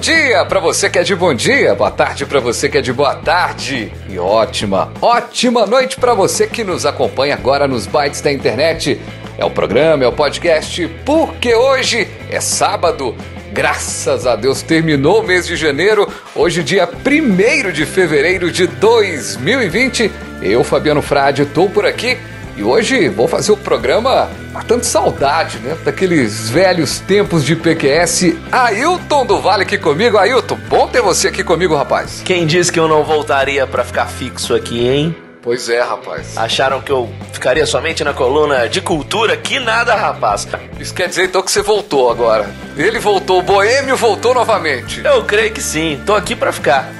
[0.00, 2.90] Dia para você que é de bom dia, boa tarde para você que é de
[2.90, 8.32] boa tarde e ótima, ótima noite para você que nos acompanha agora nos bytes da
[8.32, 8.98] internet.
[9.36, 13.14] É o programa, é o podcast, porque hoje é sábado.
[13.52, 20.10] Graças a Deus terminou o mês de janeiro, hoje dia 1 de fevereiro de 2020.
[20.40, 22.16] Eu, Fabiano Frade, estou por aqui
[22.60, 25.76] e hoje vou fazer o programa matando saudade, né?
[25.82, 28.34] Daqueles velhos tempos de PQS.
[28.52, 30.18] Ailton do Vale aqui comigo.
[30.18, 32.20] Ailton, bom ter você aqui comigo, rapaz.
[32.22, 35.16] Quem disse que eu não voltaria para ficar fixo aqui, hein?
[35.42, 36.36] Pois é, rapaz.
[36.36, 39.38] Acharam que eu ficaria somente na coluna de cultura?
[39.38, 40.46] Que nada, rapaz.
[40.78, 42.50] Isso quer dizer então que você voltou agora.
[42.76, 45.00] Ele voltou, o Boêmio voltou novamente.
[45.02, 46.92] Eu creio que sim, tô aqui para ficar.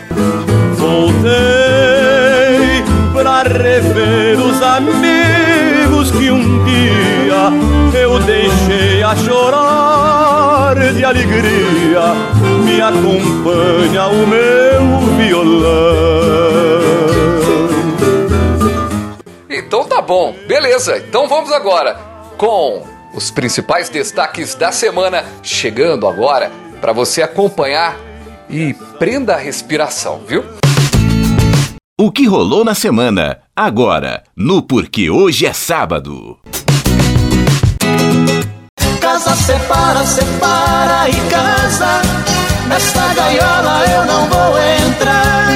[0.74, 1.79] Voltei
[3.12, 7.50] pra rever os amigos que um dia
[7.98, 12.14] eu deixei a chorar de alegria.
[12.64, 16.80] Me acompanha o meu violão.
[19.48, 20.98] Então tá bom, beleza.
[20.98, 21.94] Então vamos agora
[22.36, 27.96] com os principais destaques da semana chegando agora para você acompanhar
[28.48, 30.59] e prenda a respiração, viu?
[32.02, 36.38] O que rolou na semana, agora, no Porque Hoje é Sábado.
[38.98, 42.00] Casa separa, separa e casa.
[42.68, 45.48] Nesta gaiola eu não vou entrar.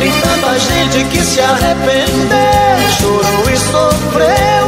[0.00, 4.61] Tem tanta gente que se arrependeu, chorou e sofreu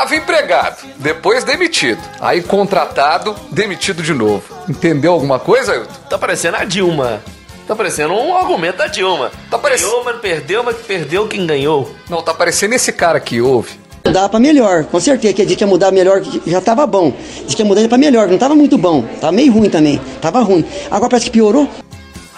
[0.00, 2.00] Tava empregado, depois demitido.
[2.22, 4.42] Aí contratado, demitido de novo.
[4.66, 5.92] Entendeu alguma coisa, Ailton?
[6.08, 7.20] Tá parecendo a Dilma.
[7.68, 9.30] Tá parecendo um argumento da Dilma.
[9.50, 11.94] Tá parec- Ganhou, mas perdeu, mas perdeu quem ganhou.
[12.08, 13.78] Não, tá parecendo esse cara que ouve.
[14.06, 17.12] Mudar pra melhor, com certeza que a gente ia mudar melhor, que já tava bom.
[17.44, 20.40] Diz que ia mudar pra melhor, não tava muito bom, tava meio ruim também, tava
[20.40, 20.64] ruim.
[20.90, 21.68] Agora parece que piorou.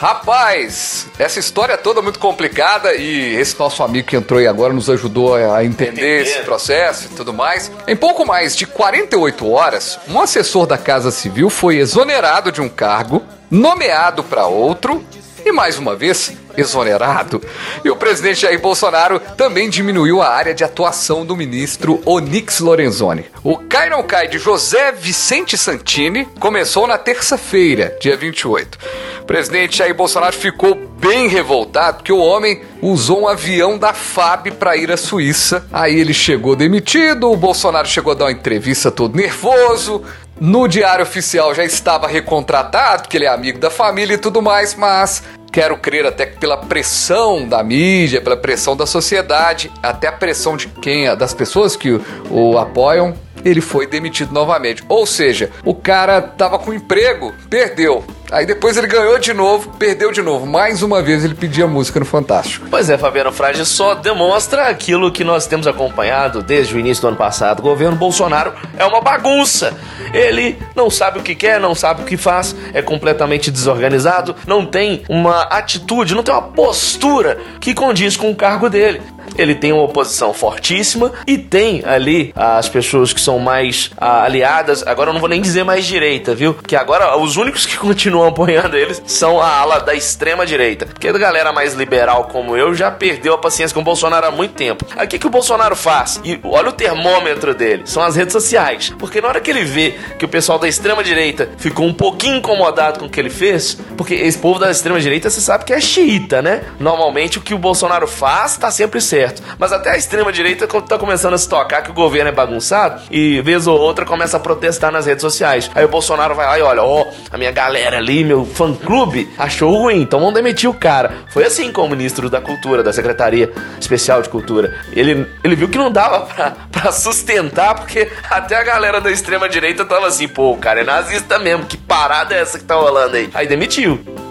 [0.02, 4.72] Rapaz, essa história toda é muito complicada e esse nosso amigo que entrou aí agora
[4.72, 6.22] nos ajudou a entender Entender.
[6.22, 7.70] esse processo e tudo mais.
[7.86, 12.68] Em pouco mais de 48 horas, um assessor da Casa Civil foi exonerado de um
[12.68, 15.04] cargo, nomeado para outro
[15.44, 17.42] e mais uma vez exonerado.
[17.84, 23.26] E o presidente Jair Bolsonaro também diminuiu a área de atuação do ministro Onyx Lorenzoni.
[23.42, 28.78] O cai não cai de José Vicente Santini começou na terça-feira, dia 28.
[29.22, 34.52] O presidente Jair Bolsonaro ficou bem revoltado porque o homem usou um avião da FAB
[34.52, 35.66] para ir à Suíça.
[35.72, 40.04] Aí ele chegou demitido, o Bolsonaro chegou a dar uma entrevista todo nervoso.
[40.40, 44.76] No diário oficial já estava recontratado, porque ele é amigo da família e tudo mais,
[44.76, 50.12] mas quero crer até que pela pressão da mídia, pela pressão da sociedade, até a
[50.12, 53.14] pressão de quem, das pessoas que o, o apoiam,
[53.44, 54.84] ele foi demitido novamente.
[54.88, 58.04] Ou seja, o cara tava com emprego, perdeu.
[58.32, 60.46] Aí depois ele ganhou de novo, perdeu de novo.
[60.46, 62.66] Mais uma vez ele pedia música no Fantástico.
[62.70, 67.08] Pois é, Fabiano Frade só demonstra aquilo que nós temos acompanhado desde o início do
[67.08, 67.58] ano passado.
[67.58, 69.76] O governo Bolsonaro é uma bagunça.
[70.14, 74.64] Ele não sabe o que quer, não sabe o que faz, é completamente desorganizado, não
[74.64, 79.02] tem uma atitude, não tem uma postura que condiz com o cargo dele.
[79.36, 84.86] Ele tem uma oposição fortíssima e tem ali as pessoas que são mais ah, aliadas.
[84.86, 86.54] Agora eu não vou nem dizer mais direita, viu?
[86.54, 90.86] Que agora os únicos que continuam apoiando eles são a ala da extrema direita.
[90.86, 94.30] Porque a galera mais liberal como eu já perdeu a paciência com o Bolsonaro há
[94.30, 94.84] muito tempo.
[94.96, 96.20] Aí o que, que o Bolsonaro faz?
[96.24, 98.92] E olha o termômetro dele: são as redes sociais.
[98.98, 102.36] Porque na hora que ele vê que o pessoal da extrema direita ficou um pouquinho
[102.36, 105.72] incomodado com o que ele fez, porque esse povo da extrema direita você sabe que
[105.72, 106.62] é xiita, né?
[106.78, 109.42] Normalmente o que o Bolsonaro faz tá sempre certo.
[109.58, 113.02] Mas até a extrema direita tá começando a se tocar que o governo é bagunçado
[113.10, 115.70] e vez ou outra começa a protestar nas redes sociais.
[115.74, 119.28] Aí o Bolsonaro vai lá e olha, ó, a minha galera ali, meu fã clube,
[119.38, 121.12] achou ruim, então vamos demitir o cara.
[121.30, 123.50] Foi assim com o ministro da Cultura, da Secretaria
[123.80, 124.78] Especial de Cultura.
[124.92, 129.48] Ele, ele viu que não dava pra, pra sustentar, porque até a galera da extrema
[129.48, 132.74] direita tava assim, pô, o cara é nazista mesmo, que parada é essa que tá
[132.74, 133.30] rolando aí?
[133.32, 134.21] Aí demitiu.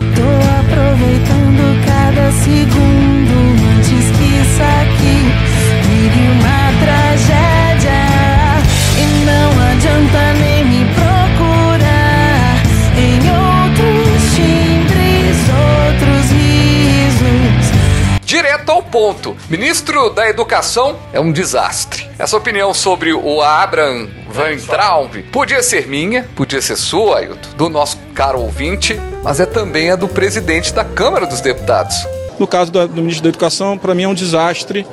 [18.92, 19.36] Ponto.
[19.50, 22.08] Ministro da Educação é um desastre.
[22.20, 27.70] Essa opinião sobre o Abraham Van Traub podia ser minha, podia ser sua, Ailton, do
[27.70, 31.96] nosso caro ouvinte, mas é também a do presidente da Câmara dos Deputados.
[32.38, 34.86] No caso do, do ministro da Educação, para mim é um desastre.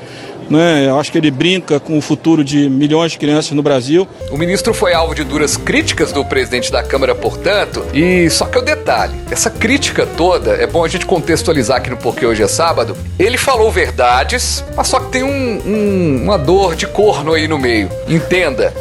[0.51, 0.87] Né?
[0.89, 4.07] Eu acho que ele brinca com o futuro de milhões de crianças no Brasil.
[4.31, 8.59] O ministro foi alvo de duras críticas do presidente da Câmara, portanto, e só que
[8.59, 12.49] o detalhe, essa crítica toda, é bom a gente contextualizar aqui no Porque Hoje é
[12.49, 17.47] Sábado, ele falou verdades, mas só que tem um, um, uma dor de corno aí
[17.47, 17.89] no meio.
[18.09, 18.73] Entenda.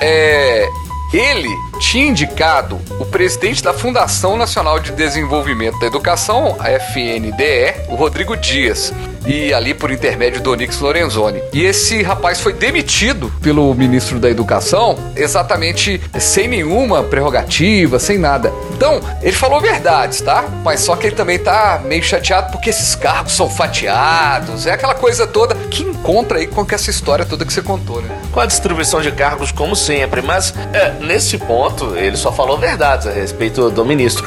[0.00, 0.66] É,
[1.12, 1.48] ele
[1.78, 8.36] tinha indicado o presidente da Fundação Nacional de Desenvolvimento da Educação, a FNDE, o Rodrigo
[8.36, 8.92] Dias,
[9.26, 11.42] e ali por intermédio do Onix Lorenzoni.
[11.52, 18.52] E esse rapaz foi demitido pelo ministro da Educação, exatamente sem nenhuma prerrogativa, sem nada.
[18.72, 20.44] Então, ele falou verdades, tá?
[20.62, 24.94] Mas só que ele também tá meio chateado porque esses cargos são fatiados, é aquela
[24.94, 28.18] coisa toda que encontra aí com essa história toda que você contou, né?
[28.32, 31.63] Com a distribuição de cargos, como sempre, mas é, nesse ponto
[31.96, 34.24] ele só falou verdades a respeito do ministro.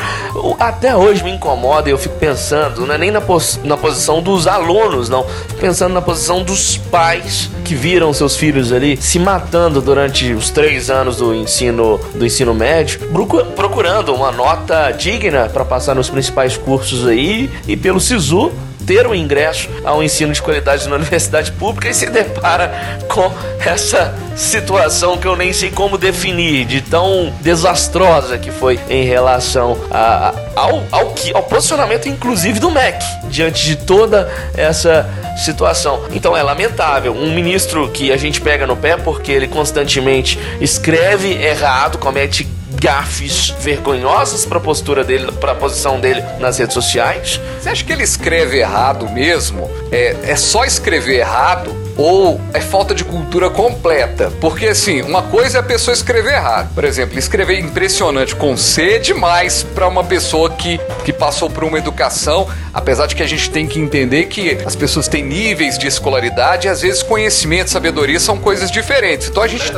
[0.59, 4.21] Até hoje me incomoda e eu fico pensando, não é nem na, pos- na posição
[4.21, 5.23] dos alunos, não.
[5.23, 10.49] Fico pensando na posição dos pais que viram seus filhos ali se matando durante os
[10.49, 16.09] três anos do ensino, do ensino médio, procu- procurando uma nota digna para passar nos
[16.09, 18.51] principais cursos aí e pelo SISU
[18.87, 22.71] ter o ingresso ao ensino de qualidade na universidade pública e se depara
[23.09, 23.29] com
[23.63, 29.77] essa situação que eu nem sei como definir, de tão desastrosa que foi em relação
[29.91, 35.05] a- ao, ao, que, ao posicionamento, inclusive, do MEC, diante de toda essa
[35.43, 36.03] situação.
[36.13, 37.13] Então é lamentável.
[37.13, 42.47] Um ministro que a gente pega no pé porque ele constantemente escreve errado, comete
[42.79, 47.39] gafes vergonhosas para postura dele, para posição dele nas redes sociais.
[47.59, 49.69] Você acha que ele escreve errado mesmo?
[49.91, 51.86] É, é só escrever errado?
[51.97, 54.31] Ou é falta de cultura completa?
[54.41, 56.73] Porque assim, uma coisa é a pessoa escrever errado.
[56.73, 61.63] Por exemplo, escrever impressionante com C é demais para uma pessoa que, que passou por
[61.63, 65.77] uma educação, apesar de que a gente tem que entender que as pessoas têm níveis
[65.77, 69.29] de escolaridade e às vezes conhecimento, sabedoria são coisas diferentes.
[69.29, 69.71] Então a gente,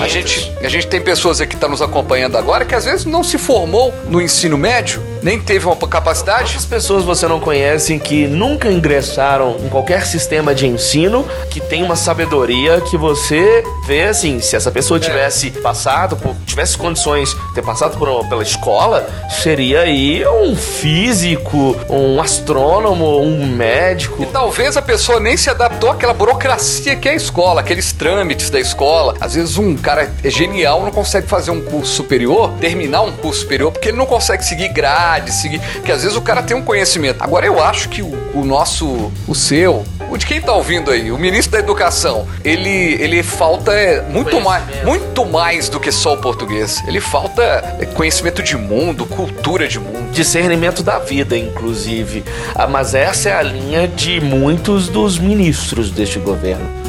[0.00, 3.04] a gente, a gente tem pessoas aqui que estão nos acompanhando agora que às vezes
[3.04, 6.52] não se formou no ensino médio, nem teve uma capacidade.
[6.52, 11.82] Quantas pessoas você não conhece que nunca ingressaram em qualquer sistema de ensino que tem
[11.82, 17.54] uma sabedoria que você vê assim, se essa pessoa tivesse passado, por, tivesse condições de
[17.54, 19.04] ter passado por, pela escola,
[19.42, 24.22] seria aí um físico, um astrônomo, um médico.
[24.22, 28.48] E talvez a pessoa nem se adaptou àquela burocracia que é a escola, aqueles trâmites
[28.48, 29.16] da escola.
[29.20, 33.40] Às vezes um cara é genial, não consegue fazer um curso superior, terminar um curso
[33.40, 35.60] superior, porque ele não consegue seguir grade, seguir.
[35.84, 37.22] Que às vezes o cara tem um conhecimento.
[37.22, 41.10] Agora eu acho que o, o nosso, o seu, o de quem tá ouvindo aí,
[41.10, 46.14] o ministro da Educação, ele, ele falta é, muito mais, muito mais do que só
[46.14, 46.82] o português.
[46.86, 50.10] Ele falta conhecimento de mundo, cultura de mundo.
[50.12, 52.24] discernimento da vida, inclusive.
[52.54, 56.85] Ah, mas essa é a linha de muitos dos ministros deste governo.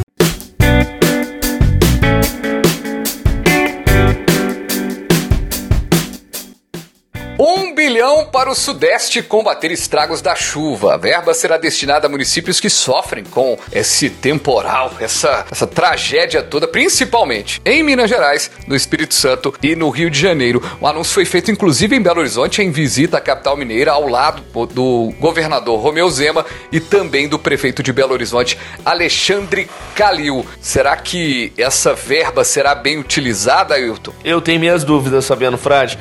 [8.47, 10.93] Para o Sudeste combater estragos da chuva.
[10.93, 16.65] A verba será destinada a municípios que sofrem com esse temporal, essa, essa tragédia toda,
[16.65, 20.63] principalmente em Minas Gerais, no Espírito Santo e no Rio de Janeiro.
[20.79, 24.41] O anúncio foi feito inclusive em Belo Horizonte, em visita à capital mineira, ao lado
[24.67, 30.45] do governador Romeu Zema e também do prefeito de Belo Horizonte, Alexandre Calil.
[30.61, 34.13] Será que essa verba será bem utilizada, Ailton?
[34.23, 35.99] Eu tenho minhas dúvidas, Fabiano Frade.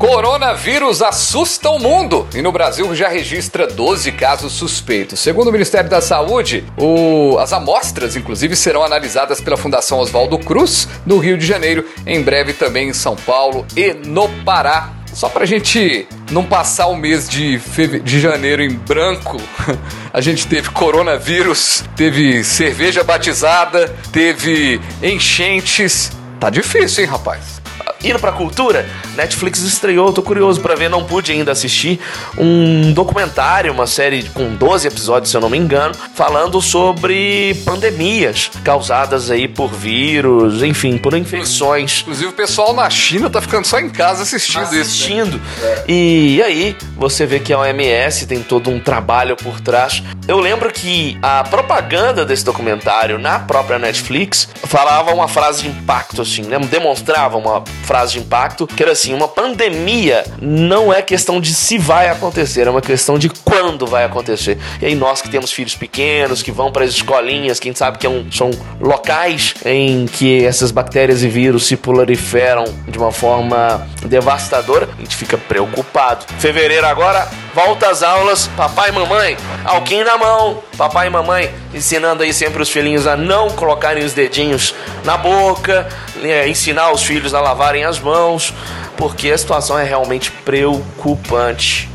[0.00, 5.20] Coronavírus assusta o mundo e no Brasil já registra 12 casos suspeitos.
[5.20, 10.88] Segundo o Ministério da Saúde, o- as amostras, inclusive, serão analisadas pela Fundação Oswaldo Cruz,
[11.04, 14.88] no Rio de Janeiro, em breve também em São Paulo e no Pará.
[15.12, 19.36] Só pra gente não passar o mês de, feve- de janeiro em branco,
[20.14, 26.10] a gente teve coronavírus, teve cerveja batizada, teve enchentes.
[26.40, 27.60] Tá difícil, hein, rapaz?
[28.02, 28.88] Indo pra cultura,
[29.20, 32.00] Netflix estreou, tô curioso pra ver, não pude ainda assistir,
[32.38, 38.50] um documentário, uma série com 12 episódios, se eu não me engano, falando sobre pandemias
[38.64, 42.00] causadas aí por vírus, enfim, por infecções.
[42.00, 44.74] Inclusive o pessoal na China tá ficando só em casa assistindo, isso.
[44.74, 44.80] né?
[44.80, 45.40] assistindo.
[45.86, 50.02] E aí, você vê que a OMS tem todo um trabalho por trás.
[50.26, 56.22] Eu lembro que a propaganda desse documentário na própria Netflix falava uma frase de impacto,
[56.22, 56.58] assim, né?
[56.58, 61.52] Demonstrava uma frase de impacto que era assim: assim, uma pandemia não é questão de
[61.54, 64.58] se vai acontecer, é uma questão de quando vai acontecer.
[64.80, 68.06] E aí nós que temos filhos pequenos, que vão para as escolinhas, quem sabe que
[68.06, 68.50] é um, são
[68.80, 75.16] locais em que essas bactérias e vírus se proliferam de uma forma devastadora, a gente
[75.16, 76.24] fica preocupado.
[76.38, 82.22] Fevereiro agora, volta às aulas, papai e mamãe, alquim na mão, papai e mamãe ensinando
[82.22, 85.88] aí sempre os filhinhos a não colocarem os dedinhos na boca,
[86.22, 88.54] é, ensinar os filhos a lavarem as mãos,
[88.96, 91.89] porque a situação é realmente preocupante.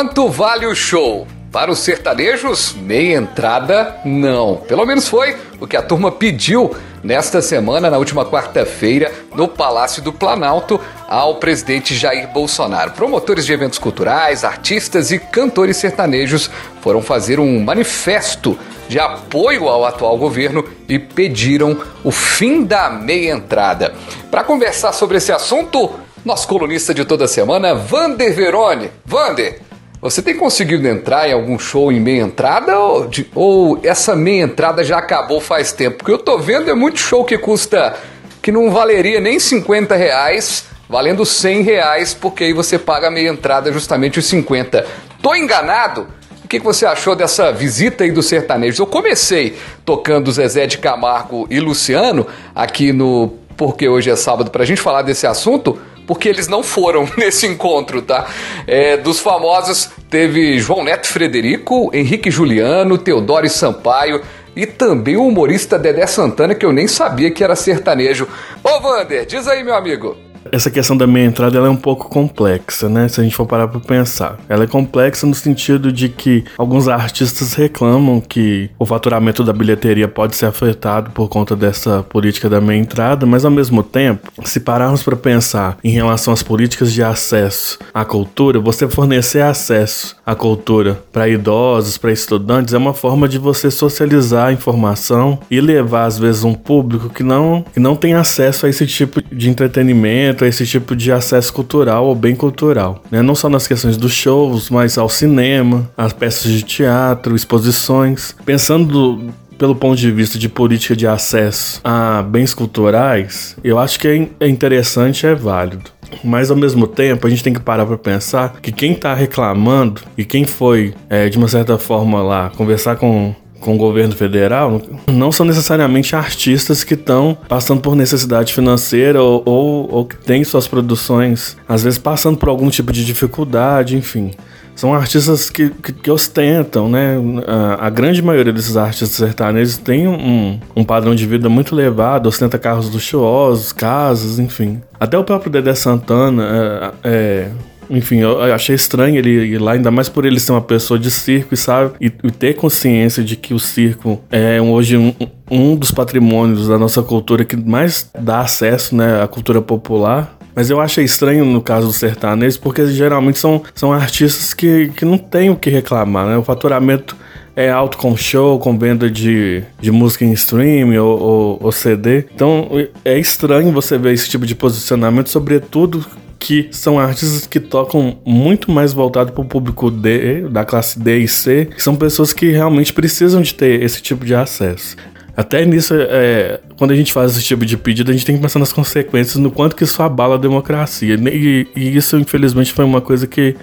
[0.00, 1.26] Quanto vale o show?
[1.52, 4.56] Para os sertanejos, meia entrada, não.
[4.56, 10.00] Pelo menos foi o que a turma pediu nesta semana, na última quarta-feira, no Palácio
[10.02, 12.92] do Planalto, ao presidente Jair Bolsonaro.
[12.92, 19.84] Promotores de eventos culturais, artistas e cantores sertanejos foram fazer um manifesto de apoio ao
[19.84, 23.92] atual governo e pediram o fim da meia entrada.
[24.30, 25.90] Para conversar sobre esse assunto,
[26.24, 28.90] nosso colunista de toda semana, Vander Verone.
[29.04, 29.60] Vander,
[30.00, 34.42] você tem conseguido entrar em algum show em meia entrada ou, de- ou essa meia
[34.44, 35.98] entrada já acabou faz tempo?
[35.98, 37.94] Porque eu tô vendo é muito show que custa
[38.42, 43.28] que não valeria nem 50 reais, valendo 100 reais, porque aí você paga a meia
[43.28, 44.86] entrada justamente os 50.
[45.22, 46.06] Tô enganado?
[46.42, 48.78] O que, que você achou dessa visita aí dos sertanejos?
[48.78, 54.64] Eu comecei tocando Zezé de Camargo e Luciano aqui no Porque Hoje é Sábado pra
[54.64, 55.78] gente falar desse assunto,
[56.10, 58.26] porque eles não foram nesse encontro, tá?
[58.66, 64.20] É, dos famosos teve João Neto Frederico, Henrique Juliano, Teodoro Sampaio
[64.56, 68.26] e também o humorista Dedé Santana, que eu nem sabia que era sertanejo.
[68.64, 70.29] Ô Vander, diz aí, meu amigo.
[70.50, 73.08] Essa questão da meia entrada ela é um pouco complexa, né?
[73.08, 74.38] Se a gente for parar pra pensar.
[74.48, 80.08] Ela é complexa no sentido de que alguns artistas reclamam que o faturamento da bilheteria
[80.08, 84.60] pode ser afetado por conta dessa política da meia entrada, mas ao mesmo tempo, se
[84.60, 90.34] pararmos para pensar em relação às políticas de acesso à cultura, você fornecer acesso à
[90.34, 96.04] cultura para idosos, para estudantes, é uma forma de você socializar a informação e levar
[96.04, 100.29] às vezes um público que não, que não tem acesso a esse tipo de entretenimento,
[100.44, 103.02] a esse tipo de acesso cultural ou bem cultural.
[103.10, 103.22] Né?
[103.22, 108.34] Não só nas questões dos shows, mas ao cinema, às peças de teatro, exposições.
[108.44, 114.08] Pensando pelo ponto de vista de política de acesso a bens culturais, eu acho que
[114.08, 115.90] é é interessante, é válido.
[116.24, 120.00] Mas ao mesmo tempo, a gente tem que parar para pensar que quem tá reclamando
[120.16, 124.80] e quem foi, é, de uma certa forma, lá conversar com, com o governo federal
[125.06, 130.42] não são necessariamente artistas que estão passando por necessidade financeira ou, ou, ou que têm
[130.42, 134.32] suas produções, às vezes passando por algum tipo de dificuldade, enfim.
[134.74, 137.16] São artistas que, que, que ostentam, né?
[137.46, 142.28] A, a grande maioria desses artistas sertanejos tem um, um padrão de vida muito elevado,
[142.30, 144.80] ostenta carros luxuosos, casas, enfim.
[144.98, 147.50] Até o próprio Dedé Santana, é, é,
[147.90, 151.10] enfim, eu achei estranho ele ir lá, ainda mais por ele ser uma pessoa de
[151.10, 155.12] circo e sabe, e, e ter consciência de que o circo é hoje um,
[155.50, 160.38] um dos patrimônios da nossa cultura que mais dá acesso né, à cultura popular.
[160.54, 165.04] Mas eu achei estranho no caso do sertanejo, porque geralmente são, são artistas que, que
[165.04, 166.36] não têm o que reclamar, né?
[166.36, 167.16] O faturamento
[167.54, 172.24] é alto com show, com venda de, de música em streaming ou, ou, ou CD.
[172.34, 172.68] Então
[173.04, 176.04] é estranho você ver esse tipo de posicionamento, sobretudo
[176.40, 181.18] que são artistas que tocam muito mais voltado para o público D, da classe D
[181.18, 184.96] e C, que são pessoas que realmente precisam de ter esse tipo de acesso.
[185.36, 188.42] Até nisso, é, quando a gente faz esse tipo de pedido, a gente tem que
[188.42, 191.14] pensar nas consequências, no quanto que isso abala a democracia.
[191.14, 193.54] E, e isso, infelizmente, foi uma coisa que,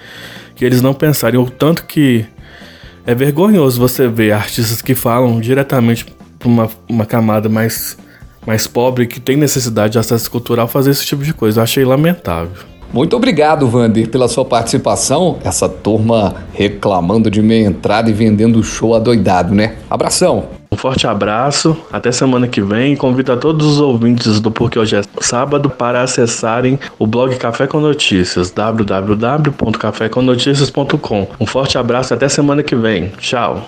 [0.55, 1.43] que eles não pensaram.
[1.43, 2.25] O tanto que
[3.05, 6.05] é vergonhoso você ver artistas que falam diretamente
[6.39, 7.97] para uma, uma camada mais,
[8.47, 11.59] mais pobre, que tem necessidade de acesso cultural, fazer esse tipo de coisa.
[11.59, 12.51] Eu achei lamentável.
[12.93, 15.39] Muito obrigado, Vander, pela sua participação.
[15.43, 19.75] Essa turma reclamando de meia entrada e vendendo o show adoidado, né?
[19.89, 20.45] Abração.
[20.71, 22.95] Um forte abraço, até semana que vem.
[22.95, 27.67] Convido a todos os ouvintes do Porque Hoje é Sábado para acessarem o blog Café
[27.67, 31.27] com Notícias, www.cafécomnoticias.com.
[31.39, 33.11] Um forte abraço, até semana que vem.
[33.17, 33.67] Tchau.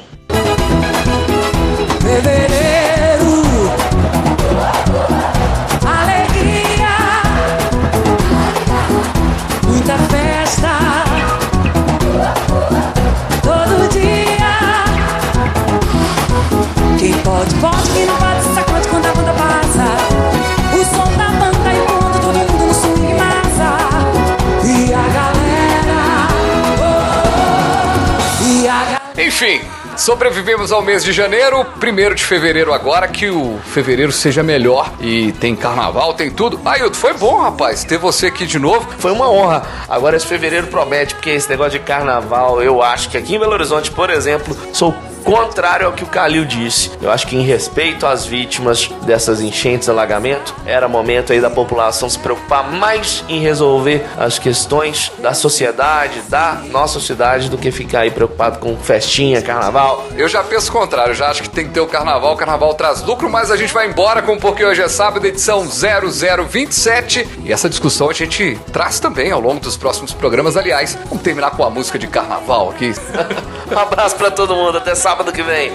[30.09, 35.31] Sobrevivemos ao mês de janeiro, primeiro de fevereiro agora, que o fevereiro seja melhor e
[35.33, 36.59] tem carnaval, tem tudo.
[36.65, 38.89] Ailton, foi bom, rapaz, ter você aqui de novo.
[38.97, 39.61] Foi uma honra.
[39.87, 43.53] Agora esse fevereiro promete, porque esse negócio de carnaval, eu acho que aqui em Belo
[43.53, 44.95] Horizonte, por exemplo, sou
[45.29, 46.91] contrário ao que o Calil disse.
[46.99, 52.09] Eu acho que em respeito às vítimas dessas enchentes, alagamento, era momento aí da população
[52.09, 57.99] se preocupar mais em resolver as questões da sociedade, da nossa cidade, do que ficar
[57.99, 60.07] aí preocupado com festinha, carnaval.
[60.15, 62.73] Eu já penso o contrário, já acho que tem que ter o carnaval, o carnaval
[62.73, 67.27] traz lucro, mas a gente vai embora com porque hoje é sábado, edição 0027.
[67.43, 70.57] E essa discussão a gente traz também ao longo dos próximos programas.
[70.57, 72.93] Aliás, vamos terminar com a música de carnaval aqui.
[73.71, 75.73] um abraço para todo mundo, até sábado que vem.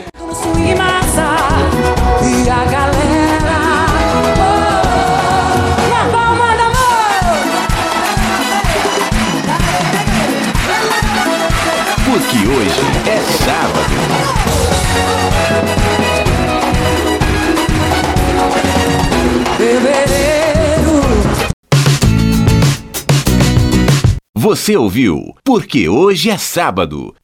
[2.22, 3.40] E a galera
[5.90, 6.44] na palma.
[12.06, 13.94] Porque hoje é sábado.
[24.34, 27.14] Você ouviu Porque hoje é sábado.